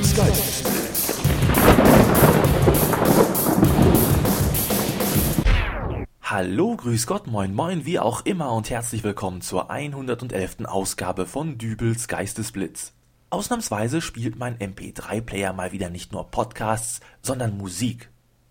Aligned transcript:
Geistesblitz. 0.00 0.64
Hallo, 6.22 6.76
grüß 6.76 7.06
Gott, 7.06 7.26
moin 7.26 7.54
moin, 7.54 7.84
wie 7.84 7.98
auch 7.98 8.24
immer 8.24 8.52
und 8.52 8.70
herzlich 8.70 9.04
willkommen 9.04 9.42
zur 9.42 9.70
111. 9.70 10.64
Ausgabe 10.64 11.26
von 11.26 11.58
Dübels 11.58 12.08
Geistesblitz. 12.08 12.94
Ausnahmsweise 13.28 14.00
spielt 14.00 14.38
mein 14.38 14.56
MP3-Player 14.56 15.52
mal 15.52 15.72
wieder 15.72 15.90
nicht 15.90 16.12
nur 16.12 16.30
Podcasts, 16.30 17.00
sondern 17.20 17.58
Musik. 17.58 18.08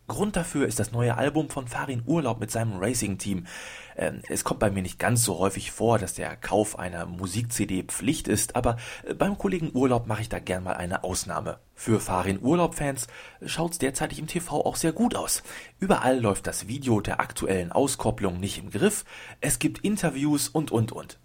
Grund 0.10 0.36
dafür 0.36 0.68
ist 0.68 0.80
das 0.80 0.92
neue 0.92 1.18
Album 1.18 1.50
von 1.50 1.70
Farin 1.70 2.04
Urlaub 2.06 2.42
mit 2.42 2.52
seinem 2.52 2.78
Racing-Team. 2.78 3.48
Ähm, 3.96 4.22
es 4.28 4.44
kommt 4.44 4.60
bei 4.60 4.70
mir 4.70 4.82
nicht 4.82 5.00
ganz 5.00 5.24
so 5.24 5.40
häufig 5.40 5.72
vor, 5.72 5.98
dass 5.98 6.14
der 6.14 6.36
Kauf 6.36 6.78
einer 6.78 7.06
Musik-CD 7.06 7.84
Pflicht 7.84 8.28
ist, 8.28 8.58
aber 8.58 8.76
äh, 9.08 9.14
beim 9.14 9.38
Kollegen 9.38 9.72
Urlaub 9.74 10.08
mache 10.08 10.22
ich 10.22 10.28
da 10.28 10.40
gern 10.40 10.64
mal 10.66 10.74
eine 10.74 11.06
Ausnahme. 11.06 11.60
Für 11.76 12.02
Farin 12.02 12.42
Urlaub-Fans 12.42 13.08
schaut's 13.46 13.78
derzeitig 13.78 14.20
im 14.20 14.28
TV 14.28 14.66
auch 14.66 14.76
sehr 14.76 14.92
gut 14.92 15.16
aus. 15.16 15.44
Überall 15.80 16.20
läuft 16.20 16.46
das 16.48 16.68
Video 16.68 17.00
der 17.00 17.22
aktuellen 17.22 17.72
Auskopplung 17.72 18.40
nicht 18.42 18.58
im 18.58 18.72
Griff, 18.72 19.06
es 19.40 19.60
gibt 19.60 19.86
Interviews 19.86 20.50
und 20.50 20.72
und 20.72 20.92
und. 20.92 21.18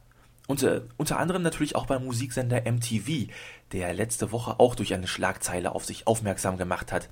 Und 0.47 0.63
äh, 0.63 0.83
unter 0.97 1.19
anderem 1.19 1.43
natürlich 1.43 1.75
auch 1.75 1.87
beim 1.87 2.05
Musiksender 2.05 2.71
MTV, 2.71 3.31
der 3.73 3.95
letzte 3.95 4.31
Woche 4.31 4.61
auch 4.61 4.75
durch 4.75 4.93
eine 4.93 5.07
Schlagzeile 5.07 5.75
auf 5.75 5.87
sich 5.87 6.07
aufmerksam 6.07 6.59
gemacht 6.59 6.93
hat. 6.93 7.09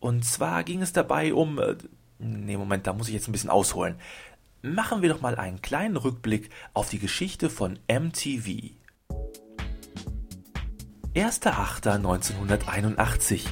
Und 0.00 0.24
zwar 0.24 0.64
ging 0.64 0.82
es 0.82 0.92
dabei 0.92 1.32
um. 1.34 1.60
Nee, 2.18 2.56
Moment, 2.56 2.84
da 2.86 2.92
muss 2.92 3.08
ich 3.08 3.14
jetzt 3.14 3.28
ein 3.28 3.32
bisschen 3.32 3.50
ausholen. 3.50 3.96
Machen 4.62 5.02
wir 5.02 5.10
doch 5.10 5.20
mal 5.20 5.36
einen 5.36 5.62
kleinen 5.62 5.96
Rückblick 5.96 6.50
auf 6.74 6.90
die 6.90 6.98
Geschichte 6.98 7.48
von 7.48 7.78
MTV. 7.88 8.72
1.8.1981. 11.14 13.46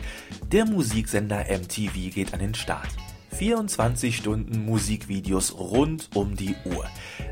Der 0.53 0.65
Musiksender 0.65 1.45
MTV 1.49 2.15
geht 2.15 2.33
an 2.33 2.41
den 2.41 2.55
Start. 2.55 2.89
24 3.37 4.17
Stunden 4.17 4.65
Musikvideos 4.65 5.55
rund 5.55 6.09
um 6.15 6.35
die 6.35 6.57
Uhr. 6.65 6.87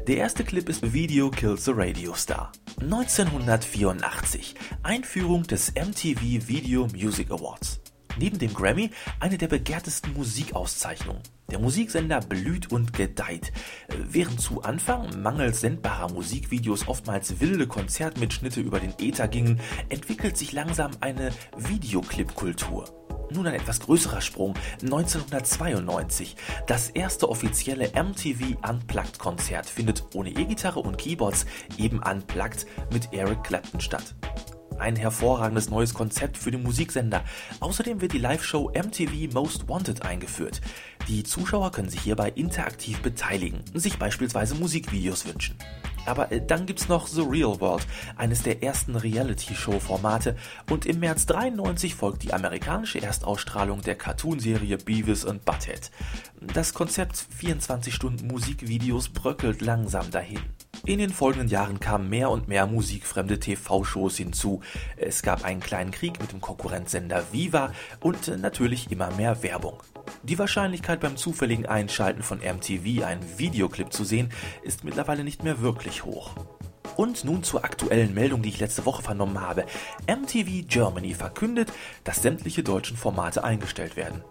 Der 0.07 0.19
erste 0.19 0.45
Clip 0.45 0.69
ist 0.69 0.93
Video 0.93 1.31
Kills 1.31 1.65
the 1.65 1.73
Radio 1.75 2.15
Star. 2.15 2.53
1984. 2.81 4.55
Einführung 4.83 5.45
des 5.45 5.73
MTV 5.75 6.49
Video 6.49 6.87
Music 6.95 7.31
Awards 7.31 7.81
neben 8.19 8.39
dem 8.39 8.55
Grammy 8.55 8.91
eine 9.21 9.39
der 9.39 9.49
begehrtesten 9.49 10.13
Musikauszeichnungen. 10.15 11.23
Der 11.51 11.61
Musiksender 11.61 12.21
blüht 12.21 12.73
und 12.73 12.93
gedeiht. 12.93 13.53
Während 13.89 14.41
zu 14.41 14.63
Anfang 14.63 15.23
mangels 15.23 15.61
sendbarer 15.61 16.13
Musikvideos 16.13 16.89
oftmals 16.89 17.41
wilde 17.41 17.67
Konzertmitschnitte 17.69 18.61
über 18.61 18.81
den 18.81 18.95
Äther 18.99 19.29
gingen, 19.29 19.61
entwickelt 19.89 20.37
sich 20.37 20.53
langsam 20.53 20.91
eine 21.01 21.31
Videoclip-Kultur. 21.57 22.85
Nun 23.31 23.47
ein 23.47 23.55
etwas 23.55 23.81
größerer 23.81 24.21
Sprung. 24.21 24.55
1992. 24.83 26.37
Das 26.67 26.91
erste 26.91 27.29
offizielle 27.29 27.91
MTV 27.95 28.57
Unplugged 28.69 29.19
Konzert 29.19 29.67
findet 29.67 30.05
ohne 30.15 30.31
E-Gitarre 30.31 30.81
und 30.81 30.99
Keyboards 30.99 31.47
eben 31.77 32.01
unplugged 32.03 32.67
mit 32.93 33.13
Eric 33.13 33.43
Clapton 33.45 33.81
statt. 33.81 34.15
Ein 34.79 34.97
hervorragendes 34.97 35.71
neues 35.71 35.95
Konzept 35.95 36.37
für 36.37 36.51
den 36.51 36.63
Musiksender. 36.63 37.25
Außerdem 37.61 38.01
wird 38.01 38.13
die 38.13 38.19
Live-Show 38.19 38.73
MTV 38.75 39.33
Most 39.33 39.69
Wanted 39.69 40.03
eingeführt. 40.03 40.61
Die 41.09 41.23
Zuschauer 41.23 41.73
können 41.73 41.89
sich 41.89 42.01
hierbei 42.01 42.31
interaktiv 42.31 43.01
beteiligen, 43.01 43.65
sich 43.75 43.99
beispielsweise 43.99 44.55
Musikvideos 44.55 45.27
wünschen. 45.27 45.57
Aber 46.07 46.31
äh, 46.33 46.41
dann 46.45 46.67
gibt's 46.67 46.89
noch 46.89 47.07
The 47.07 47.23
Real 47.23 47.61
World, 47.61 47.87
eines 48.17 48.43
der 48.43 48.63
ersten 48.63 48.97
Reality-Show-Formate. 48.97 50.37
Und 50.71 50.87
im 50.87 51.01
März 51.01 51.27
93 51.27 51.95
folgt 51.95 52.23
die 52.23 52.33
amerikanische 52.33 53.03
Erstausstrahlung 53.03 53.83
der 53.83 53.97
Cartoonserie 53.97 54.79
Beavis 54.79 55.27
and 55.27 55.45
Butthead. 55.45 55.91
Das 56.41 56.73
Konzept 56.73 57.17
24 57.17 57.93
Stunden 57.93 58.29
Musikvideos 58.29 59.09
bröckelt 59.09 59.61
langsam 59.61 60.11
dahin. 60.11 60.41
In 60.85 60.99
den 60.99 61.11
folgenden 61.11 61.49
Jahren 61.49 61.81
kamen 61.81 62.09
mehr 62.09 62.31
und 62.31 62.49
mehr 62.49 62.67
musikfremde 62.67 63.41
TV-Shows 63.41 64.17
hinzu. 64.17 64.61
Es 64.97 65.23
gab 65.23 65.45
einen 65.45 65.61
kleinen 65.61 65.91
Krieg 65.91 66.21
mit 66.21 66.33
dem 66.33 66.41
Konkurrenzsender 66.41 67.25
Viva 67.33 67.73
und 68.01 68.29
äh, 68.29 68.37
natürlich 68.37 68.91
immer 68.91 69.11
mehr 69.13 69.43
Werbung. 69.43 69.83
Die 70.23 70.39
Wahrscheinlichkeit 70.39 71.01
beim 71.01 71.17
zufälligen 71.17 71.67
Einschalten 71.67 72.23
von 72.23 72.39
MTV 72.39 73.05
einen 73.05 73.39
Videoclip 73.39 73.93
zu 73.93 74.05
sehen, 74.05 74.31
ist 74.63 74.85
mittlerweile 74.85 75.25
nicht 75.25 75.43
mehr 75.43 75.61
wirklich 75.61 76.05
hoch. 76.05 76.35
Und 76.97 77.25
nun 77.25 77.43
zur 77.43 77.65
aktuellen 77.65 78.15
Meldung, 78.15 78.43
die 78.43 78.49
ich 78.49 78.61
letzte 78.61 78.87
Woche 78.87 79.03
vernommen 79.03 79.41
habe. 79.41 79.67
MTV 80.07 80.67
Germany 80.67 81.15
verkündet, 81.15 81.73
dass 82.05 82.23
sämtliche 82.23 82.63
deutschen 82.63 82.97
Formate 82.97 83.45
eingestellt 83.45 83.97
werden. 83.97 84.23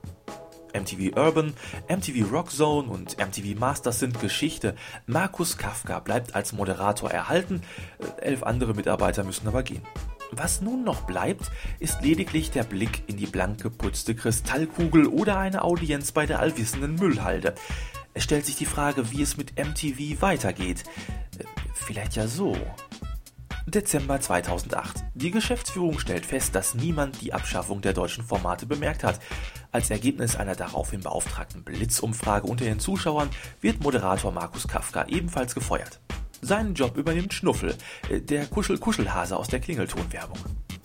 MTV 0.79 1.17
Urban, 1.17 1.53
MTV 1.87 2.31
Rock 2.31 2.51
Zone 2.51 2.89
und 2.89 3.17
MTV 3.17 3.57
Masters 3.57 3.99
sind 3.99 4.19
Geschichte. 4.19 4.75
Markus 5.07 5.57
Kafka 5.57 5.99
bleibt 5.99 6.35
als 6.35 6.53
Moderator 6.53 7.09
erhalten, 7.09 7.61
äh, 7.99 8.21
elf 8.21 8.43
andere 8.43 8.73
Mitarbeiter 8.73 9.23
müssen 9.23 9.47
aber 9.47 9.63
gehen. 9.63 9.81
Was 10.31 10.61
nun 10.61 10.83
noch 10.83 11.01
bleibt, 11.01 11.51
ist 11.79 12.01
lediglich 12.01 12.51
der 12.51 12.63
Blick 12.63 13.03
in 13.07 13.17
die 13.17 13.27
blank 13.27 13.61
geputzte 13.61 14.15
Kristallkugel 14.15 15.07
oder 15.07 15.37
eine 15.37 15.63
Audienz 15.63 16.11
bei 16.11 16.25
der 16.25 16.39
allwissenden 16.39 16.95
Müllhalde. 16.95 17.55
Es 18.13 18.23
stellt 18.23 18.45
sich 18.45 18.55
die 18.55 18.65
Frage, 18.65 19.11
wie 19.11 19.21
es 19.21 19.37
mit 19.37 19.57
MTV 19.57 20.21
weitergeht. 20.21 20.83
Äh, 21.37 21.43
vielleicht 21.73 22.15
ja 22.15 22.27
so. 22.27 22.57
Dezember 23.67 24.21
2008. 24.21 25.03
Die 25.15 25.31
Geschäftsführung 25.31 25.97
stellt 25.99 26.25
fest, 26.25 26.53
dass 26.53 26.75
niemand 26.75 27.21
die 27.21 27.33
Abschaffung 27.33 27.81
der 27.81 27.93
deutschen 27.93 28.23
Formate 28.23 28.67
bemerkt 28.67 29.03
hat. 29.03 29.19
Als 29.71 29.89
Ergebnis 29.89 30.35
einer 30.35 30.55
daraufhin 30.55 31.01
beauftragten 31.01 31.63
Blitzumfrage 31.63 32.47
unter 32.47 32.65
den 32.65 32.79
Zuschauern 32.79 33.29
wird 33.61 33.81
Moderator 33.81 34.31
Markus 34.31 34.67
Kafka 34.67 35.05
ebenfalls 35.07 35.55
gefeuert. 35.55 35.99
Seinen 36.41 36.75
Job 36.75 36.95
übernimmt 36.95 37.33
Schnuffel, 37.33 37.75
äh, 38.09 38.21
der 38.21 38.45
Kuschel-Kuschelhase 38.45 39.35
aus 39.35 39.47
der 39.47 39.59
Klingeltonwerbung. 39.59 40.37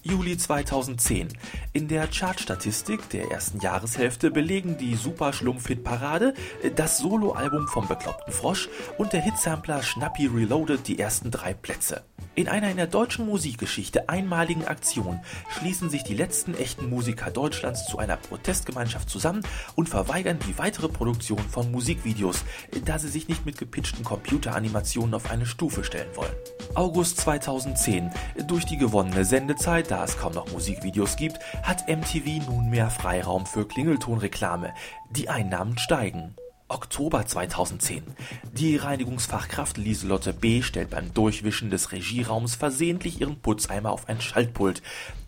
Juli 0.03 0.39
2010. 0.39 1.29
In 1.75 1.87
der 1.89 2.07
Chartstatistik 2.07 3.11
der 3.11 3.31
ersten 3.31 3.61
Jahreshälfte 3.61 4.31
belegen 4.31 4.79
die 4.79 4.95
Super 4.95 5.35
Schlumpf-Hit 5.35 5.85
Parade, 5.85 6.33
äh, 6.63 6.71
das 6.71 6.99
Soloalbum 6.99 7.69
vom 7.69 7.87
Bekloppten 7.87 8.33
Frosch 8.33 8.71
und 8.97 9.13
der 9.13 9.21
Hitsampler 9.21 9.83
Schnappi 9.83 10.27
Reloaded 10.27 10.89
die 10.89 10.99
ersten 10.99 11.31
drei 11.31 11.53
Plätze. 11.53 12.03
In 12.35 12.49
einer 12.49 12.71
in 12.71 12.79
der 12.79 12.87
deutschen 12.87 13.27
Musikgeschichte 13.27 14.09
einmaligen 14.09 14.65
Aktion 14.65 15.21
schließen 15.51 15.91
sich 15.91 16.05
die 16.05 16.15
letzten 16.15 16.55
echten 16.55 16.89
Musiker 16.89 17.31
Deutschlands 17.31 17.87
zu 17.87 17.99
einer 17.99 18.17
Protestgemeinschaft 18.17 19.11
zusammen 19.11 19.43
und 19.75 19.89
verweigern 19.89 20.39
die 20.49 20.57
weitere 20.57 20.89
Produktion 20.89 21.41
von 21.41 21.71
Musikvideos, 21.71 22.45
da 22.87 22.99
sie 22.99 23.09
sich 23.09 23.29
nicht 23.29 23.45
mit 23.45 23.59
gepitchten 23.59 24.05
Computeranimationen 24.05 25.13
auf 25.13 25.31
eine 25.31 25.45
Stufe 25.45 25.85
stellen 25.85 26.09
wollen. 26.15 26.33
August 26.75 27.19
2010. 27.19 28.11
Durch 28.47 28.65
die 28.65 28.79
gewonnene 28.79 29.25
Sendezeit, 29.25 29.90
da 29.91 30.05
es 30.05 30.17
kaum 30.17 30.35
noch 30.35 30.51
Musikvideos 30.53 31.17
gibt, 31.17 31.39
hat 31.63 31.89
MTV 31.89 32.47
nunmehr 32.47 32.91
Freiraum 32.91 33.47
für 33.47 33.67
Klingeltonreklame. 33.67 34.73
Die 35.11 35.29
Einnahmen 35.29 35.79
steigen. 35.79 36.37
Oktober 36.69 37.27
2010. 37.27 38.05
Die 38.53 38.77
Reinigungsfachkraft 38.77 39.77
Lieselotte 39.77 40.33
B. 40.33 40.63
stellt 40.63 40.91
beim 40.91 41.13
Durchwischen 41.13 41.71
des 41.71 41.91
Regieraums 41.91 42.55
versehentlich 42.55 43.21
ihren 43.21 43.41
Putzeimer 43.41 43.91
auf 43.91 44.09
ein 44.09 44.21
Schaltpult. 44.21 44.81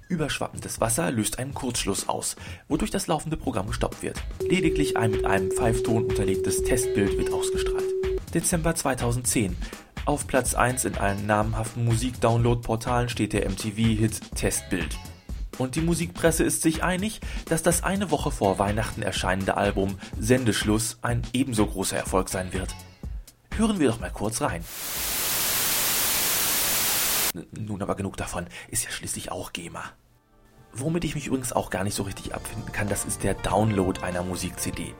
Überschwappendes 0.08 0.80
Wasser 0.80 1.10
löst 1.10 1.40
einen 1.40 1.54
Kurzschluss 1.54 2.08
aus, 2.08 2.36
wodurch 2.68 2.90
das 2.92 3.08
laufende 3.08 3.36
Programm 3.36 3.66
gestoppt 3.66 4.02
wird. 4.02 4.22
Lediglich 4.48 4.96
ein 4.96 5.10
mit 5.10 5.24
einem 5.24 5.50
Pfeifton 5.50 6.04
unterlegtes 6.04 6.62
Testbild 6.62 7.18
wird 7.18 7.32
ausgestrahlt. 7.32 7.82
Dezember 8.32 8.74
2010. 8.74 9.56
Auf 10.04 10.26
Platz 10.26 10.54
1 10.54 10.84
in 10.84 10.98
allen 10.98 11.26
namhaften 11.26 11.84
Musik-Download-Portalen 11.84 13.08
steht 13.08 13.32
der 13.32 13.48
MTV-Hit 13.48 14.34
Testbild. 14.34 14.98
Und 15.58 15.76
die 15.76 15.80
Musikpresse 15.80 16.42
ist 16.42 16.62
sich 16.62 16.82
einig, 16.82 17.20
dass 17.48 17.62
das 17.62 17.84
eine 17.84 18.10
Woche 18.10 18.32
vor 18.32 18.58
Weihnachten 18.58 19.02
erscheinende 19.02 19.56
Album 19.56 19.98
Sendeschluss 20.18 20.98
ein 21.02 21.22
ebenso 21.32 21.66
großer 21.66 21.96
Erfolg 21.96 22.30
sein 22.30 22.52
wird. 22.52 22.74
Hören 23.54 23.78
wir 23.78 23.88
doch 23.90 24.00
mal 24.00 24.10
kurz 24.10 24.40
rein. 24.40 24.64
Nun 27.52 27.80
aber 27.80 27.94
genug 27.94 28.16
davon, 28.16 28.46
ist 28.68 28.84
ja 28.84 28.90
schließlich 28.90 29.30
auch 29.30 29.52
GEMA. 29.52 29.84
Womit 30.72 31.04
ich 31.04 31.14
mich 31.14 31.28
übrigens 31.28 31.52
auch 31.52 31.70
gar 31.70 31.84
nicht 31.84 31.94
so 31.94 32.02
richtig 32.02 32.34
abfinden 32.34 32.72
kann, 32.72 32.88
das 32.88 33.04
ist 33.04 33.22
der 33.22 33.34
Download 33.34 34.00
einer 34.00 34.24
Musik-CD. 34.24 34.94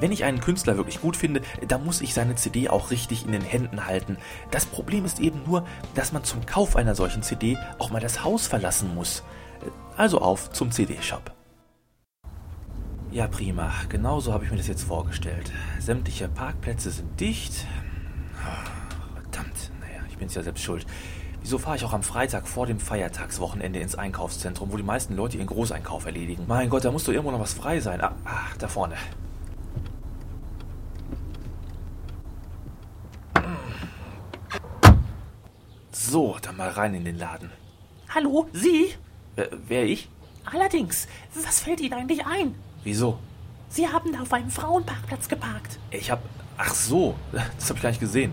Wenn 0.00 0.12
ich 0.12 0.24
einen 0.24 0.40
Künstler 0.40 0.76
wirklich 0.76 1.00
gut 1.00 1.16
finde, 1.16 1.40
dann 1.66 1.84
muss 1.84 2.00
ich 2.00 2.12
seine 2.12 2.34
CD 2.34 2.68
auch 2.68 2.90
richtig 2.90 3.24
in 3.24 3.32
den 3.32 3.42
Händen 3.42 3.86
halten. 3.86 4.18
Das 4.50 4.66
Problem 4.66 5.04
ist 5.04 5.20
eben 5.20 5.42
nur, 5.46 5.66
dass 5.94 6.12
man 6.12 6.24
zum 6.24 6.44
Kauf 6.44 6.76
einer 6.76 6.94
solchen 6.94 7.22
CD 7.22 7.56
auch 7.78 7.90
mal 7.90 8.00
das 8.00 8.22
Haus 8.22 8.46
verlassen 8.46 8.94
muss. 8.94 9.22
Also 9.96 10.20
auf 10.20 10.50
zum 10.52 10.70
CD-Shop. 10.70 11.32
Ja, 13.10 13.28
prima. 13.28 13.72
Genauso 13.88 14.34
habe 14.34 14.44
ich 14.44 14.50
mir 14.50 14.58
das 14.58 14.68
jetzt 14.68 14.84
vorgestellt. 14.84 15.50
Sämtliche 15.78 16.28
Parkplätze 16.28 16.90
sind 16.90 17.18
dicht. 17.18 17.66
Verdammt, 19.14 19.70
naja, 19.80 20.02
ich 20.10 20.18
bin 20.18 20.26
es 20.26 20.34
ja 20.34 20.42
selbst 20.42 20.62
schuld. 20.62 20.86
Wieso 21.40 21.58
fahre 21.58 21.76
ich 21.76 21.84
auch 21.84 21.94
am 21.94 22.02
Freitag 22.02 22.46
vor 22.46 22.66
dem 22.66 22.80
Feiertagswochenende 22.80 23.78
ins 23.78 23.94
Einkaufszentrum, 23.94 24.72
wo 24.72 24.76
die 24.76 24.82
meisten 24.82 25.14
Leute 25.14 25.38
ihren 25.38 25.46
Großeinkauf 25.46 26.04
erledigen? 26.04 26.44
Mein 26.46 26.68
Gott, 26.68 26.84
da 26.84 26.90
muss 26.90 27.04
doch 27.04 27.12
irgendwo 27.12 27.30
noch 27.30 27.40
was 27.40 27.54
frei 27.54 27.80
sein. 27.80 28.02
Ah, 28.02 28.16
ah 28.24 28.48
da 28.58 28.68
vorne. 28.68 28.96
So, 36.16 36.34
dann 36.40 36.56
mal 36.56 36.70
rein 36.70 36.94
in 36.94 37.04
den 37.04 37.18
Laden. 37.18 37.50
Hallo, 38.08 38.48
Sie? 38.54 38.86
Äh, 39.36 39.48
wer 39.68 39.84
ich? 39.84 40.08
Allerdings, 40.46 41.08
was 41.44 41.60
fällt 41.60 41.78
Ihnen 41.82 41.92
eigentlich 41.92 42.24
ein? 42.24 42.54
Wieso? 42.84 43.18
Sie 43.68 43.86
haben 43.86 44.14
da 44.14 44.20
auf 44.20 44.32
einem 44.32 44.50
Frauenparkplatz 44.50 45.28
geparkt. 45.28 45.78
Ich 45.90 46.10
hab. 46.10 46.22
Ach 46.56 46.72
so, 46.72 47.16
das 47.32 47.68
habe 47.68 47.76
ich 47.76 47.82
gar 47.82 47.90
nicht 47.90 48.00
gesehen. 48.00 48.32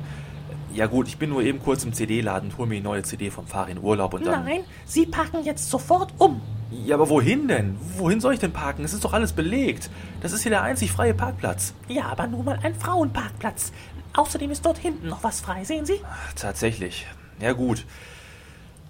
Ja 0.74 0.86
gut, 0.86 1.10
ich 1.10 1.18
bin 1.18 1.30
nur 1.30 1.42
eben 1.44 1.62
kurz 1.62 1.84
im 1.84 1.92
CD-Laden 1.92 2.52
und 2.52 2.58
hol 2.58 2.68
mir 2.68 2.76
die 2.76 2.82
neue 2.82 3.04
CD 3.04 3.30
vom 3.30 3.48
Farin 3.48 3.78
Urlaub 3.78 4.14
und 4.14 4.26
dann... 4.26 4.46
Nein, 4.46 4.64
Sie 4.86 5.06
parken 5.06 5.44
jetzt 5.44 5.70
sofort 5.70 6.14
um. 6.20 6.40
Ja, 6.72 6.96
aber 6.96 7.10
wohin 7.10 7.50
denn? 7.50 7.78
Wohin 7.98 8.22
soll 8.22 8.34
ich 8.34 8.40
denn 8.40 8.54
parken? 8.54 8.86
Es 8.86 8.94
ist 8.94 9.04
doch 9.04 9.12
alles 9.12 9.34
belegt. 9.34 9.90
Das 10.22 10.32
ist 10.32 10.44
hier 10.44 10.52
der 10.52 10.62
einzig 10.62 10.94
freie 10.94 11.14
Parkplatz. 11.14 11.74
Ja, 11.90 12.06
aber 12.06 12.28
nur 12.28 12.44
mal 12.44 12.60
ein 12.64 12.76
Frauenparkplatz. 12.76 13.74
Außerdem 14.14 14.52
ist 14.52 14.66
dort 14.66 14.78
hinten 14.78 15.10
noch 15.10 15.22
was 15.26 15.42
frei, 15.42 15.66
sehen 15.66 15.86
Sie? 15.86 16.00
Ach, 16.10 16.34
tatsächlich. 16.36 17.08
Ja 17.44 17.52
gut. 17.52 17.86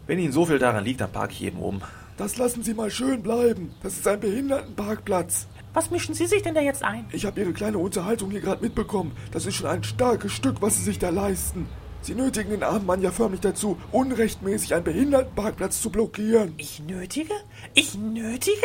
Wenn 0.05 0.19
Ihnen 0.19 0.31
so 0.31 0.45
viel 0.45 0.59
daran 0.59 0.83
liegt, 0.83 1.01
dann 1.01 1.11
parke 1.11 1.33
ich 1.33 1.43
eben 1.43 1.57
um. 1.57 1.81
Das 2.17 2.37
lassen 2.37 2.61
Sie 2.61 2.75
mal 2.75 2.91
schön 2.91 3.23
bleiben. 3.23 3.73
Das 3.81 3.93
ist 3.93 4.07
ein 4.07 4.19
Behindertenparkplatz. 4.19 5.47
Was 5.73 5.89
mischen 5.89 6.13
Sie 6.13 6.27
sich 6.27 6.43
denn 6.43 6.53
da 6.53 6.61
jetzt 6.61 6.83
ein? 6.83 7.05
Ich 7.11 7.25
habe 7.25 7.39
Ihre 7.39 7.51
kleine 7.51 7.79
Unterhaltung 7.79 8.29
hier 8.29 8.41
gerade 8.41 8.61
mitbekommen. 8.61 9.13
Das 9.31 9.47
ist 9.47 9.55
schon 9.55 9.65
ein 9.65 9.83
starkes 9.83 10.33
Stück, 10.33 10.61
was 10.61 10.77
Sie 10.77 10.83
sich 10.83 10.99
da 10.99 11.09
leisten. 11.09 11.65
Sie 12.01 12.13
nötigen 12.13 12.51
den 12.51 12.61
armen 12.61 12.85
Mann 12.85 13.01
ja 13.01 13.09
förmlich 13.09 13.41
dazu, 13.41 13.79
unrechtmäßig 13.91 14.75
einen 14.75 14.83
Behindertenparkplatz 14.83 15.81
zu 15.81 15.89
blockieren. 15.89 16.53
Ich 16.57 16.79
nötige? 16.81 17.33
Ich 17.73 17.95
nötige? 17.95 18.55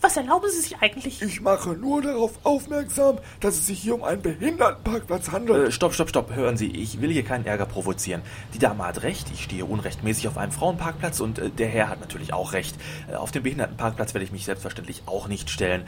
Was 0.00 0.16
erlauben 0.16 0.46
Sie 0.50 0.60
sich 0.60 0.76
eigentlich? 0.78 1.20
Ich 1.22 1.40
mache 1.40 1.70
nur 1.70 2.02
darauf 2.02 2.32
aufmerksam, 2.44 3.18
dass 3.40 3.56
es 3.56 3.66
sich 3.66 3.80
hier 3.80 3.94
um 3.94 4.04
einen 4.04 4.22
Behindertenparkplatz 4.22 5.30
handelt. 5.30 5.68
Äh, 5.68 5.72
stopp, 5.72 5.94
stopp, 5.94 6.08
stopp. 6.08 6.34
Hören 6.34 6.56
Sie, 6.56 6.68
ich 6.70 7.00
will 7.00 7.10
hier 7.10 7.24
keinen 7.24 7.44
Ärger 7.44 7.66
provozieren. 7.66 8.22
Die 8.54 8.58
Dame 8.58 8.84
hat 8.84 9.02
recht, 9.02 9.28
ich 9.32 9.42
stehe 9.42 9.64
unrechtmäßig 9.64 10.28
auf 10.28 10.38
einem 10.38 10.52
Frauenparkplatz 10.52 11.20
und 11.20 11.38
äh, 11.38 11.50
der 11.50 11.68
Herr 11.68 11.88
hat 11.88 12.00
natürlich 12.00 12.32
auch 12.32 12.52
recht. 12.52 12.76
Äh, 13.10 13.16
auf 13.16 13.32
dem 13.32 13.42
Behindertenparkplatz 13.42 14.14
werde 14.14 14.24
ich 14.24 14.32
mich 14.32 14.44
selbstverständlich 14.44 15.02
auch 15.06 15.28
nicht 15.28 15.50
stellen. 15.50 15.84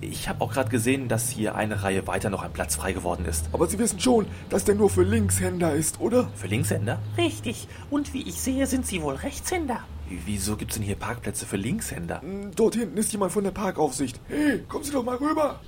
Ich 0.00 0.28
habe 0.28 0.40
auch 0.42 0.52
gerade 0.52 0.70
gesehen, 0.70 1.08
dass 1.08 1.28
hier 1.28 1.54
eine 1.54 1.82
Reihe 1.82 2.06
weiter 2.06 2.30
noch 2.30 2.42
ein 2.42 2.52
Platz 2.52 2.76
frei 2.76 2.92
geworden 2.92 3.24
ist. 3.24 3.46
Aber 3.52 3.66
Sie 3.66 3.78
wissen 3.78 4.00
schon, 4.00 4.26
dass 4.50 4.64
der 4.64 4.74
nur 4.76 4.90
für 4.90 5.02
Linkshänder 5.02 5.74
ist, 5.74 6.00
oder? 6.00 6.30
Für 6.36 6.46
Linkshänder? 6.46 7.00
Richtig. 7.16 7.68
Und 7.90 8.14
wie 8.14 8.22
ich 8.22 8.40
sehe, 8.40 8.66
sind 8.66 8.86
Sie 8.86 9.02
wohl 9.02 9.14
Rechtshänder. 9.14 9.80
Wieso 10.26 10.56
gibt's 10.56 10.76
denn 10.76 10.84
hier 10.84 10.96
Parkplätze 10.96 11.46
für 11.46 11.56
Linkshänder? 11.56 12.20
Hm, 12.22 12.50
dort 12.54 12.74
hinten 12.74 12.96
ist 12.96 13.12
jemand 13.12 13.32
von 13.32 13.44
der 13.44 13.50
Parkaufsicht. 13.50 14.20
Hey, 14.28 14.60
kommen 14.68 14.84
Sie 14.84 14.92
doch 14.92 15.04
mal 15.04 15.16
rüber. 15.16 15.60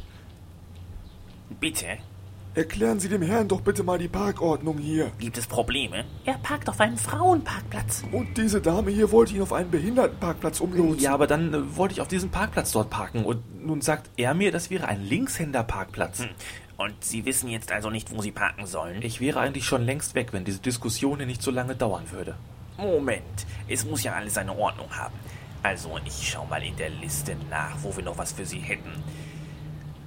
Bitte? 1.60 1.98
Erklären 2.54 2.98
Sie 2.98 3.08
dem 3.08 3.22
Herrn 3.22 3.46
doch 3.46 3.60
bitte 3.60 3.84
mal 3.84 3.98
die 3.98 4.08
Parkordnung 4.08 4.78
hier. 4.78 5.12
Gibt 5.20 5.38
es 5.38 5.46
Probleme? 5.46 6.04
Er 6.25 6.34
parkt 6.38 6.69
auf 6.69 6.81
einem 6.81 6.96
Frauenparkplatz. 6.96 8.02
Und 8.10 8.37
diese 8.37 8.60
Dame 8.60 8.90
hier 8.90 9.12
wollte 9.12 9.34
ihn 9.34 9.42
auf 9.42 9.52
einen 9.52 9.70
Behindertenparkplatz 9.70 10.60
umlotsen. 10.60 10.98
Ja, 10.98 11.14
aber 11.14 11.28
dann 11.28 11.54
äh, 11.54 11.76
wollte 11.76 11.94
ich 11.94 12.00
auf 12.00 12.08
diesem 12.08 12.31
Parkplatz 12.31 12.72
dort 12.72 12.90
parken 12.90 13.25
und 13.25 13.64
nun 13.64 13.82
sagt 13.82 14.10
er 14.16 14.34
mir, 14.34 14.50
das 14.50 14.69
wäre 14.69 14.88
ein 14.88 15.00
Linkshänderparkplatz. 15.04 16.22
Hm. 16.22 16.31
Und 16.76 17.04
Sie 17.04 17.25
wissen 17.25 17.48
jetzt 17.50 17.70
also 17.70 17.88
nicht, 17.88 18.10
wo 18.10 18.20
Sie 18.20 18.32
parken 18.32 18.66
sollen? 18.66 19.00
Ich 19.02 19.20
wäre 19.20 19.38
eigentlich 19.38 19.64
schon 19.64 19.84
längst 19.84 20.16
weg, 20.16 20.32
wenn 20.32 20.44
diese 20.44 20.60
Diskussion 20.60 21.19
hier 21.19 21.26
nicht 21.26 21.42
so 21.42 21.52
lange 21.52 21.76
dauern 21.76 22.10
würde. 22.10 22.34
Moment, 22.81 23.47
es 23.69 23.85
muss 23.85 24.03
ja 24.03 24.15
alles 24.15 24.35
seine 24.35 24.56
Ordnung 24.56 24.91
haben. 24.97 25.15
Also, 25.62 25.99
ich 26.05 26.31
schau 26.31 26.47
mal 26.47 26.62
in 26.62 26.77
der 26.77 26.88
Liste 26.88 27.37
nach, 27.50 27.77
wo 27.82 27.94
wir 27.94 28.03
noch 28.03 28.17
was 28.17 28.32
für 28.32 28.47
Sie 28.47 28.61
hätten. 28.61 28.91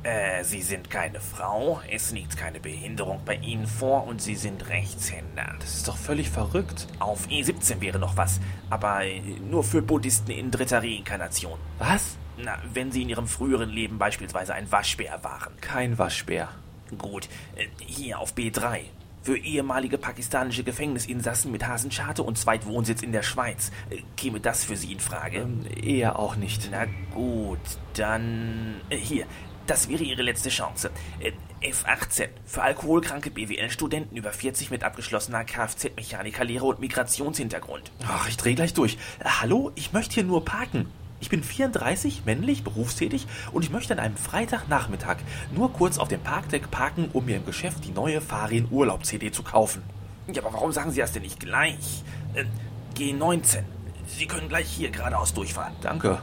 Äh, 0.01 0.43
Sie 0.43 0.61
sind 0.61 0.89
keine 0.89 1.21
Frau, 1.21 1.81
es 1.89 2.11
liegt 2.11 2.35
keine 2.35 2.59
Behinderung 2.59 3.21
bei 3.25 3.35
Ihnen 3.35 3.67
vor 3.67 4.05
und 4.05 4.21
Sie 4.21 4.35
sind 4.35 4.67
Rechtshänder. 4.67 5.55
Das 5.59 5.75
ist 5.75 5.87
doch 5.87 5.95
völlig 5.95 6.29
verrückt. 6.29 6.87
Auf 6.99 7.27
E17 7.27 7.79
wäre 7.79 7.99
noch 7.99 8.17
was, 8.17 8.41
aber 8.69 9.05
äh, 9.05 9.21
nur 9.21 9.63
für 9.63 9.81
Buddhisten 9.81 10.31
in 10.31 10.51
dritter 10.51 10.81
Reinkarnation. 10.81 11.57
Was? 11.77 12.17
Na, 12.37 12.57
wenn 12.73 12.91
Sie 12.91 13.03
in 13.03 13.09
Ihrem 13.09 13.27
früheren 13.27 13.69
Leben 13.69 13.97
beispielsweise 13.97 14.53
ein 14.55 14.69
Waschbär 14.71 15.23
waren. 15.23 15.53
Kein 15.61 15.97
Waschbär. 15.97 16.49
Gut, 16.97 17.29
äh, 17.55 17.67
hier 17.79 18.19
auf 18.19 18.33
B3. 18.33 18.81
Für 19.23 19.37
ehemalige 19.37 19.97
pakistanische 19.97 20.65
Gefängnisinsassen 20.65 21.49
mit 21.49 21.65
Hasenscharte 21.65 22.23
und 22.23 22.37
Zweitwohnsitz 22.37 23.01
in 23.01 23.13
der 23.13 23.23
Schweiz. 23.23 23.71
Äh, 23.89 24.01
käme 24.17 24.41
das 24.41 24.65
für 24.65 24.75
Sie 24.75 24.91
in 24.91 24.99
Frage? 24.99 25.37
Ähm, 25.37 25.61
eher 25.81 26.19
auch 26.19 26.35
nicht. 26.35 26.67
Na 26.71 26.85
gut, 27.13 27.59
dann. 27.95 28.81
Äh, 28.89 28.97
hier, 28.97 29.25
das 29.65 29.87
wäre 29.87 30.03
Ihre 30.03 30.23
letzte 30.23 30.49
Chance. 30.49 30.91
Äh, 31.21 31.31
F18 31.61 32.27
für 32.45 32.63
alkoholkranke 32.63 33.31
BWL-Studenten 33.31 34.17
über 34.17 34.33
40 34.33 34.69
mit 34.71 34.83
abgeschlossener 34.83 35.45
Kfz-Mechanikerlehre 35.45 36.65
und 36.65 36.81
Migrationshintergrund. 36.81 37.93
Ach, 38.05 38.27
ich 38.27 38.35
dreh 38.35 38.55
gleich 38.55 38.73
durch. 38.73 38.97
Hallo, 39.23 39.71
ich 39.75 39.93
möchte 39.93 40.15
hier 40.15 40.25
nur 40.25 40.43
parken. 40.43 40.87
Ich 41.23 41.29
bin 41.29 41.41
34, 41.41 42.25
männlich, 42.25 42.65
berufstätig 42.65 43.27
und 43.53 43.63
ich 43.63 43.71
möchte 43.71 43.93
an 43.93 43.99
einem 43.99 44.17
Freitagnachmittag 44.17 45.19
nur 45.55 45.71
kurz 45.71 45.97
auf 45.97 46.09
dem 46.09 46.19
Parkdeck 46.19 46.69
parken, 46.69 47.09
um 47.13 47.23
mir 47.23 47.37
im 47.37 47.45
Geschäft 47.45 47.85
die 47.85 47.91
neue 47.91 48.19
Farin 48.19 48.67
Urlaub 48.69 49.05
CD 49.05 49.31
zu 49.31 49.41
kaufen. 49.41 49.83
Ja, 50.27 50.41
aber 50.41 50.51
warum 50.51 50.73
sagen 50.73 50.91
Sie 50.91 50.99
das 50.99 51.13
denn 51.13 51.21
nicht 51.21 51.39
gleich? 51.39 52.03
Äh, 52.33 52.43
G19. 52.97 53.63
Sie 54.05 54.25
können 54.25 54.49
gleich 54.49 54.67
hier 54.67 54.91
geradeaus 54.91 55.33
durchfahren. 55.33 55.73
Danke. 55.79 56.19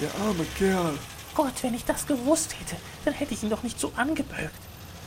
Der 0.00 0.14
arme 0.24 0.46
Kerl. 0.56 0.96
Gott, 1.34 1.62
wenn 1.62 1.74
ich 1.74 1.84
das 1.84 2.06
gewusst 2.06 2.54
hätte, 2.60 2.76
dann 3.04 3.14
hätte 3.14 3.34
ich 3.34 3.42
ihn 3.42 3.50
doch 3.50 3.64
nicht 3.64 3.80
so 3.80 3.90
angebögt. 3.96 4.54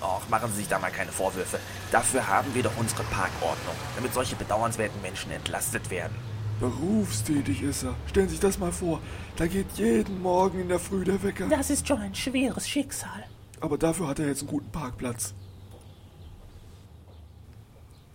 Och, 0.01 0.29
machen 0.29 0.49
Sie 0.51 0.57
sich 0.57 0.67
da 0.67 0.79
mal 0.79 0.91
keine 0.91 1.11
Vorwürfe. 1.11 1.59
Dafür 1.91 2.27
haben 2.27 2.53
wir 2.53 2.63
doch 2.63 2.77
unsere 2.77 3.03
Parkordnung, 3.03 3.75
damit 3.95 4.13
solche 4.13 4.35
bedauernswerten 4.35 5.01
Menschen 5.01 5.31
entlastet 5.31 5.89
werden. 5.89 6.15
Berufstätig 6.59 7.61
ist 7.61 7.83
er. 7.83 7.95
Stellen 8.07 8.27
Sie 8.27 8.33
sich 8.33 8.41
das 8.41 8.57
mal 8.57 8.71
vor. 8.71 8.99
Da 9.35 9.47
geht 9.47 9.71
jeden 9.75 10.21
Morgen 10.21 10.59
in 10.61 10.69
der 10.69 10.79
Früh 10.79 11.03
der 11.03 11.21
Wecker. 11.21 11.47
Das 11.49 11.69
ist 11.69 11.87
schon 11.87 11.99
ein 11.99 12.15
schweres 12.15 12.67
Schicksal. 12.67 13.23
Aber 13.59 13.77
dafür 13.77 14.07
hat 14.07 14.19
er 14.19 14.27
jetzt 14.27 14.41
einen 14.41 14.49
guten 14.49 14.71
Parkplatz. 14.71 15.33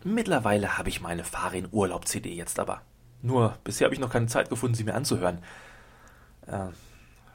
Mittlerweile 0.05 0.79
habe 0.79 0.89
ich 0.89 1.01
meine 1.01 1.25
Farin 1.25 1.69
Urlaub 1.71 2.09
CD 2.09 2.35
jetzt 2.35 2.59
aber. 2.59 2.83
Nur 3.23 3.57
bisher 3.63 3.85
habe 3.85 3.95
ich 3.95 4.01
noch 4.01 4.11
keine 4.11 4.27
Zeit 4.27 4.49
gefunden, 4.49 4.75
sie 4.75 4.83
mir 4.83 4.95
anzuhören. 4.95 5.39
Äh, 6.47 6.69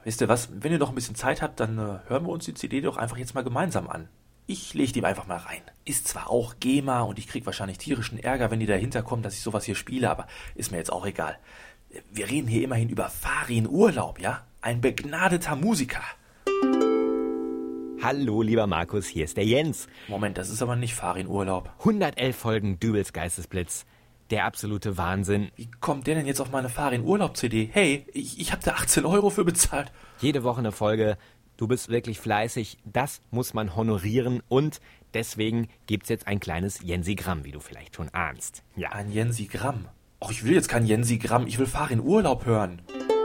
wisst 0.04 0.20
ihr 0.20 0.28
was? 0.28 0.50
Wenn 0.52 0.72
ihr 0.72 0.78
noch 0.78 0.90
ein 0.90 0.94
bisschen 0.94 1.14
Zeit 1.14 1.40
habt, 1.40 1.60
dann 1.60 1.78
äh, 1.78 1.98
hören 2.08 2.26
wir 2.26 2.32
uns 2.32 2.44
die 2.44 2.52
CD 2.52 2.82
doch 2.82 2.98
einfach 2.98 3.16
jetzt 3.16 3.34
mal 3.34 3.44
gemeinsam 3.44 3.88
an. 3.88 4.08
Ich 4.50 4.72
leg 4.72 4.94
die 4.94 5.04
einfach 5.04 5.26
mal 5.26 5.36
rein. 5.36 5.60
Ist 5.84 6.08
zwar 6.08 6.30
auch 6.30 6.54
GEMA 6.58 7.02
und 7.02 7.18
ich 7.18 7.28
krieg 7.28 7.44
wahrscheinlich 7.44 7.76
tierischen 7.76 8.18
Ärger, 8.18 8.50
wenn 8.50 8.60
die 8.60 8.64
dahinter 8.64 9.02
kommen, 9.02 9.22
dass 9.22 9.34
ich 9.34 9.42
sowas 9.42 9.66
hier 9.66 9.74
spiele, 9.74 10.08
aber 10.08 10.26
ist 10.54 10.70
mir 10.70 10.78
jetzt 10.78 10.90
auch 10.90 11.04
egal. 11.04 11.38
Wir 12.10 12.30
reden 12.30 12.48
hier 12.48 12.64
immerhin 12.64 12.88
über 12.88 13.10
Farin 13.10 13.68
Urlaub, 13.68 14.18
ja? 14.18 14.46
Ein 14.62 14.80
begnadeter 14.80 15.54
Musiker. 15.54 16.00
Hallo, 18.02 18.40
lieber 18.40 18.66
Markus, 18.66 19.06
hier 19.06 19.26
ist 19.26 19.36
der 19.36 19.44
Jens. 19.44 19.86
Moment, 20.08 20.38
das 20.38 20.48
ist 20.48 20.62
aber 20.62 20.76
nicht 20.76 20.94
Farin 20.94 21.26
Urlaub. 21.26 21.70
111 21.80 22.34
Folgen 22.34 22.80
Dübels 22.80 23.12
Geistesblitz. 23.12 23.84
Der 24.30 24.46
absolute 24.46 24.96
Wahnsinn. 24.96 25.50
Wie 25.56 25.70
kommt 25.80 26.06
der 26.06 26.14
denn 26.14 26.26
jetzt 26.26 26.40
auf 26.40 26.50
meine 26.50 26.70
Farin 26.70 27.02
Urlaub 27.04 27.36
CD? 27.36 27.68
Hey, 27.70 28.06
ich, 28.14 28.40
ich 28.40 28.50
hab 28.52 28.62
da 28.62 28.72
18 28.72 29.04
Euro 29.04 29.28
für 29.28 29.44
bezahlt. 29.44 29.92
Jede 30.20 30.42
Woche 30.42 30.58
eine 30.58 30.72
Folge, 30.72 31.18
Du 31.58 31.66
bist 31.66 31.88
wirklich 31.88 32.20
fleißig, 32.20 32.78
das 32.84 33.20
muss 33.32 33.52
man 33.52 33.74
honorieren 33.74 34.44
und 34.48 34.80
deswegen 35.12 35.66
gibt's 35.88 36.08
jetzt 36.08 36.28
ein 36.28 36.38
kleines 36.38 36.80
Jensigramm, 36.82 37.44
wie 37.44 37.50
du 37.50 37.58
vielleicht 37.58 37.96
schon 37.96 38.08
ahnst. 38.10 38.62
Ja. 38.76 38.92
Ein 38.92 39.10
Jensigramm? 39.10 39.88
Och, 40.22 40.30
ich 40.30 40.44
will 40.44 40.54
jetzt 40.54 40.68
kein 40.68 40.86
Jensigramm, 40.86 41.48
ich 41.48 41.58
will 41.58 41.66
Farin 41.66 41.98
Urlaub 41.98 42.46
hören. 42.46 42.80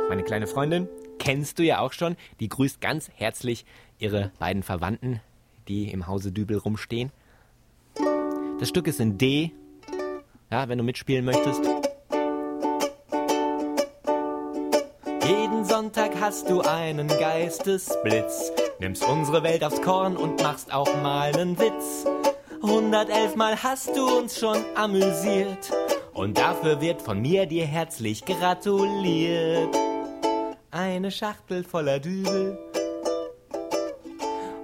Meine 0.09 0.23
kleine 0.23 0.47
Freundin, 0.47 0.89
kennst 1.19 1.59
du 1.59 1.63
ja 1.63 1.77
auch 1.77 1.93
schon, 1.93 2.15
die 2.39 2.49
grüßt 2.49 2.81
ganz 2.81 3.11
herzlich 3.13 3.65
ihre 3.99 4.31
beiden 4.39 4.63
Verwandten, 4.63 5.19
die 5.67 5.91
im 5.91 6.07
Hause 6.07 6.31
Dübel 6.31 6.57
rumstehen. 6.57 7.11
Das 8.59 8.67
Stück 8.67 8.87
ist 8.87 8.99
in 8.99 9.19
D. 9.19 9.51
Ja, 10.49 10.67
wenn 10.69 10.79
du 10.79 10.83
mitspielen 10.83 11.23
möchtest. 11.23 11.61
Jeden 15.25 15.63
Sonntag 15.63 16.11
hast 16.19 16.49
du 16.49 16.61
einen 16.61 17.07
Geistesblitz. 17.07 18.51
Nimmst 18.79 19.05
unsere 19.07 19.43
Welt 19.43 19.63
aufs 19.63 19.81
Korn 19.81 20.17
und 20.17 20.41
machst 20.41 20.73
auch 20.73 20.93
mal 21.01 21.33
einen 21.33 21.57
Witz. 21.57 22.05
111 22.61 23.35
Mal 23.35 23.61
hast 23.61 23.95
du 23.95 24.05
uns 24.17 24.39
schon 24.39 24.57
amüsiert. 24.75 25.71
Und 26.13 26.37
dafür 26.37 26.81
wird 26.81 27.01
von 27.01 27.21
mir 27.21 27.45
dir 27.45 27.65
herzlich 27.65 28.25
gratuliert. 28.25 29.75
Eine 30.71 31.11
Schachtel 31.11 31.63
voller 31.63 31.99
Dübel 31.99 32.57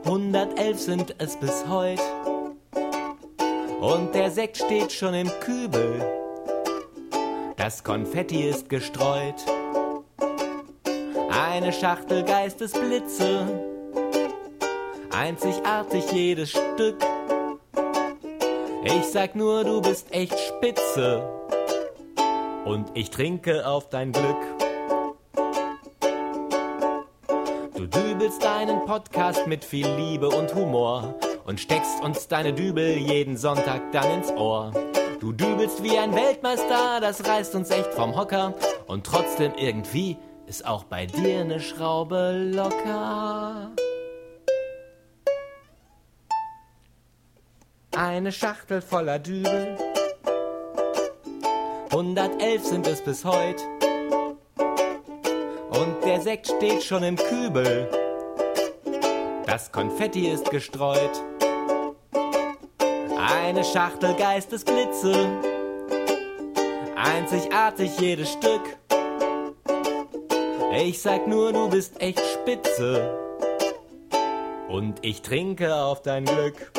111 0.09 0.79
sind 0.79 1.15
es 1.19 1.35
bis 1.37 1.67
heut. 1.67 2.01
Und 3.79 4.15
der 4.15 4.31
Sekt 4.31 4.57
steht 4.57 4.91
schon 4.91 5.13
im 5.13 5.29
Kübel. 5.39 6.03
Das 7.57 7.83
Konfetti 7.83 8.41
ist 8.41 8.69
gestreut. 8.69 9.35
Eine 11.31 11.71
Schachtel 11.71 12.23
Geistesblitze. 12.23 13.47
Einzigartig 15.11 16.11
jedes 16.11 16.49
Stück. 16.51 16.97
Ich 18.83 19.05
sag 19.05 19.35
nur, 19.35 19.63
du 19.63 19.81
bist 19.81 20.11
echt 20.11 20.39
spitze. 20.39 21.23
Und 22.65 22.87
ich 22.93 23.09
trinke 23.09 23.67
auf 23.67 23.89
dein 23.89 24.11
Glück. 24.11 24.37
Du 27.75 27.85
dübelst 27.85 28.43
deinen 28.43 28.85
Podcast 28.85 29.47
mit 29.47 29.63
viel 29.63 29.87
Liebe 29.87 30.29
und 30.29 30.53
Humor 30.55 31.15
und 31.45 31.59
steckst 31.59 32.01
uns 32.03 32.27
deine 32.27 32.53
Dübel 32.53 32.97
jeden 32.97 33.37
Sonntag 33.37 33.91
dann 33.91 34.11
ins 34.11 34.31
Ohr. 34.31 34.71
Du 35.19 35.33
dübelst 35.33 35.83
wie 35.83 35.97
ein 35.97 36.15
Weltmeister, 36.15 36.99
das 37.01 37.25
reißt 37.25 37.55
uns 37.55 37.69
echt 37.71 37.93
vom 37.93 38.15
Hocker 38.15 38.53
und 38.87 39.05
trotzdem 39.05 39.53
irgendwie 39.57 40.17
ist 40.49 40.65
auch 40.65 40.83
bei 40.85 41.05
dir 41.05 41.45
ne 41.45 41.59
Schraube 41.59 42.51
locker. 42.51 43.69
Eine 47.95 48.31
Schachtel 48.31 48.81
voller 48.81 49.19
Dübel. 49.19 49.77
111 51.91 52.65
sind 52.65 52.87
es 52.87 53.03
bis 53.03 53.23
heute. 53.23 53.63
Und 55.69 56.03
der 56.03 56.19
Sekt 56.19 56.47
steht 56.47 56.83
schon 56.83 57.03
im 57.03 57.15
Kübel. 57.15 57.87
Das 59.45 59.71
Konfetti 59.71 60.29
ist 60.29 60.49
gestreut. 60.49 61.21
Eine 63.19 63.63
Schachtel 63.63 64.15
Geistesblitze. 64.15 65.13
Einzigartig 66.95 67.99
jedes 67.99 68.31
Stück. 68.31 68.78
Ich 70.71 71.01
sag 71.01 71.25
nur, 71.27 71.51
du 71.51 71.67
bist 71.67 71.99
echt 71.99 72.19
spitze. 72.19 73.17
Und 74.67 75.03
ich 75.03 75.23
trinke 75.23 75.73
auf 75.75 76.03
dein 76.03 76.25
Glück. 76.25 76.71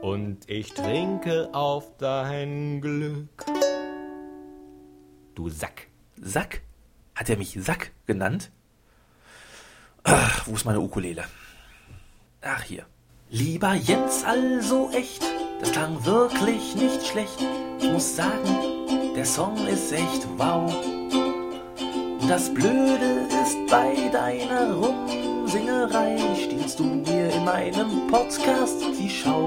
Und 0.00 0.48
ich 0.48 0.74
trinke 0.74 1.48
auf 1.52 1.96
dein 1.98 2.80
Glück. 2.80 3.44
Du 5.34 5.48
Sack. 5.48 5.88
Sack? 6.20 6.60
Hat 7.16 7.28
er 7.28 7.36
mich 7.36 7.58
Sack 7.60 7.90
genannt? 8.06 8.52
Ach, 10.04 10.46
wo 10.46 10.54
ist 10.54 10.64
meine 10.64 10.80
Ukulele? 10.80 11.24
Ach, 12.42 12.62
hier. 12.62 12.86
Lieber 13.28 13.74
Jens, 13.74 14.22
also 14.24 14.90
echt, 14.92 15.24
das 15.60 15.72
klang 15.72 16.04
wirklich 16.04 16.76
nicht 16.76 17.04
schlecht. 17.06 17.44
Ich 17.80 17.90
muss 17.90 18.14
sagen, 18.14 19.14
der 19.16 19.24
Song 19.24 19.66
ist 19.66 19.90
echt 19.92 20.28
wow. 20.36 21.01
Das 22.28 22.54
Blöde 22.54 23.26
ist 23.42 23.58
bei 23.68 23.94
deiner 24.12 24.74
Rumsingerei, 24.74 26.16
stiehlst 26.36 26.78
du 26.78 26.84
mir 26.84 27.30
in 27.32 27.44
meinem 27.44 28.06
Podcast 28.06 28.80
die 28.98 29.10
Schau. 29.10 29.46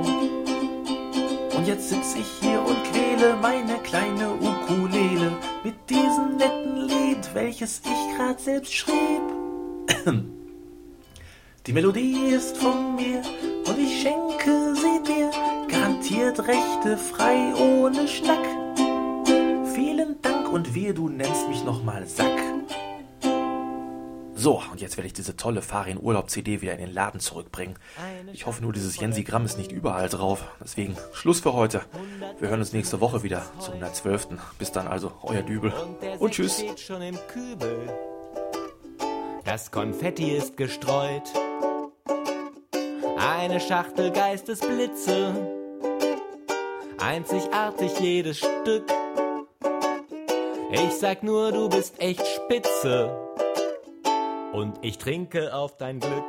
Und 1.55 1.65
jetzt 1.65 1.89
sitz 1.89 2.15
ich 2.15 2.27
hier 2.41 2.59
und 2.59 2.83
quäle 2.91 3.35
meine 3.41 3.77
kleine 3.79 4.33
Ukulele 4.33 5.31
mit 5.63 5.75
diesem 5.89 6.35
netten 6.37 6.87
Lied, 6.87 7.33
welches 7.33 7.81
ich 7.85 8.17
grad 8.17 8.39
selbst 8.41 8.73
schrieb. 8.73 9.21
Die 11.65 11.73
Melodie 11.73 12.27
ist 12.27 12.57
von 12.57 12.95
mir 12.95 13.23
und 13.67 13.79
ich 13.79 14.01
schenke 14.01 14.75
sie 14.75 15.01
dir, 15.01 15.31
garantiert 15.67 16.39
rechte 16.47 16.95
frei 16.95 17.55
ohne 17.55 18.07
Schnack. 18.07 18.45
Vielen 19.73 20.21
Dank 20.21 20.53
und 20.53 20.75
wehe, 20.75 20.93
du 20.93 21.09
nennst 21.09 21.49
mich 21.49 21.63
nochmal 21.63 22.05
Sack. 22.05 22.54
So, 24.45 24.61
und 24.71 24.79
jetzt 24.79 24.95
werde 24.95 25.07
ich 25.07 25.13
diese 25.13 25.35
tolle 25.35 25.63
Farin 25.63 25.97
Urlaub 25.99 26.29
CD 26.29 26.61
wieder 26.61 26.73
in 26.73 26.77
den 26.77 26.93
Laden 26.93 27.19
zurückbringen. 27.19 27.79
Ich 28.31 28.45
hoffe 28.45 28.61
nur, 28.61 28.73
dieses 28.73 28.99
Jensi-Gramm 28.99 29.43
ist 29.43 29.57
nicht 29.57 29.71
überall 29.71 30.07
drauf. 30.07 30.43
Deswegen 30.63 30.95
Schluss 31.13 31.39
für 31.39 31.53
heute. 31.53 31.81
Wir 32.37 32.49
hören 32.49 32.59
uns 32.59 32.71
nächste 32.71 33.01
Woche 33.01 33.23
wieder 33.23 33.41
zum 33.57 33.73
112. 33.73 34.27
Bis 34.59 34.71
dann 34.71 34.87
also, 34.87 35.13
euer 35.23 35.41
Dübel. 35.41 35.73
Und 36.19 36.35
tschüss. 36.35 36.63
Das 39.45 39.71
Konfetti 39.71 40.37
ist 40.37 40.57
gestreut. 40.57 41.23
Eine 43.17 43.59
Schachtel 43.59 44.11
Geistesblitze. 44.11 45.33
Einzigartig 46.99 47.99
jedes 47.99 48.37
Stück. 48.37 48.83
Ich 50.69 50.93
sag 50.99 51.23
nur, 51.23 51.51
du 51.51 51.67
bist 51.67 51.99
echt 51.99 52.27
spitze. 52.27 53.25
Und 54.55 54.79
ich 54.83 54.97
trinke 54.97 55.53
auf 55.53 55.75
dein 55.75 55.99
Glück. 55.99 56.23